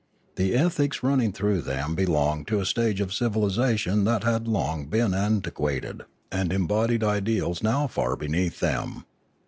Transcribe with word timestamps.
The 0.35 0.55
ethics 0.55 1.03
running 1.03 1.31
through 1.31 1.61
them 1.61 1.93
belonged 1.93 2.47
to 2.47 2.59
a 2.59 2.65
stage 2.65 3.01
of 3.01 3.11
civilisa 3.11 3.77
tion 3.77 4.03
that 4.05 4.23
had 4.23 4.45
been 4.45 4.51
long 4.53 4.89
antiquated, 4.91 6.05
and 6.31 6.51
embodied 6.51 7.03
ideals 7.03 7.61
now 7.61 7.85
far 7.85 8.15
beneath 8.15 8.61
them. 8.61 9.05